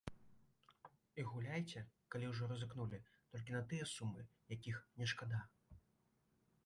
І 1.23 1.25
гуляйце, 1.31 1.83
калі 2.15 2.25
ўжо 2.31 2.49
рызыкнулі, 2.53 2.99
толькі 3.35 3.55
на 3.59 3.63
тыя 3.75 3.91
сумы, 3.95 4.27
якіх 4.55 4.81
не 5.03 5.13
шкада. 5.13 5.39